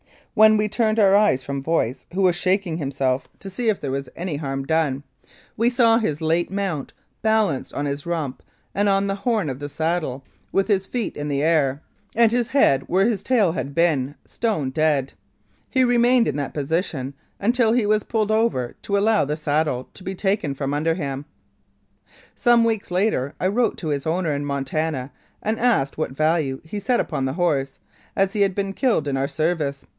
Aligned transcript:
When 0.33 0.55
we 0.55 0.69
turned 0.69 0.97
our 0.97 1.13
eyes 1.13 1.43
from 1.43 1.61
Voice, 1.61 2.05
who 2.13 2.21
was 2.21 2.37
shaking 2.37 2.77
himself 2.77 3.25
to 3.37 3.49
see 3.49 3.67
if 3.69 3.81
there 3.81 3.91
was 3.91 4.09
any 4.15 4.37
162 4.37 5.03
Wholesale 5.03 5.05
Cattle 5.27 5.27
Smuggling 5.59 5.59
harm 5.59 5.61
done, 5.61 5.61
we 5.61 5.69
saw 5.69 5.97
his 5.97 6.21
late 6.21 6.49
mount 6.49 6.93
balanced 7.21 7.73
on 7.75 7.85
his 7.85 8.05
rump 8.05 8.41
and 8.73 8.89
on 8.89 9.05
the 9.05 9.15
horn 9.15 9.49
of 9.49 9.59
the 9.59 9.69
saddle, 9.69 10.23
with 10.51 10.69
his 10.69 10.87
feet 10.87 11.17
in 11.17 11.27
the 11.27 11.43
air, 11.43 11.81
and 12.15 12.31
his 12.31 12.47
head 12.47 12.83
where 12.87 13.05
his 13.05 13.23
tail 13.23 13.51
had 13.51 13.75
been, 13.75 14.15
stone 14.25 14.71
dead. 14.71 15.13
He 15.69 15.83
remained 15.83 16.29
in 16.29 16.37
that 16.37 16.53
position 16.53 17.13
until 17.39 17.73
he 17.73 17.85
was 17.85 18.03
pulled 18.03 18.31
over 18.31 18.75
to 18.83 18.97
allow 18.97 19.25
the 19.25 19.37
saddle 19.37 19.89
to 19.93 20.03
be 20.03 20.15
taken 20.15 20.55
from 20.55 20.73
under 20.73 20.95
him. 20.95 21.25
Some 22.35 22.63
weeks 22.63 22.89
later 22.89 23.35
I 23.39 23.47
wrote 23.47 23.77
to 23.79 23.89
his 23.89 24.07
owner 24.07 24.33
in 24.33 24.45
Montana, 24.45 25.11
and 25.43 25.59
asked 25.59 25.97
what 25.97 26.11
value 26.13 26.61
he 26.63 26.79
set 26.79 27.01
upon 27.01 27.25
the 27.25 27.33
horse, 27.33 27.79
as 28.15 28.31
he 28.33 28.41
had 28.41 28.55
been 28.55 28.73
killed 28.73 29.09
in 29.09 29.17
our 29.17 29.27
service. 29.27 29.85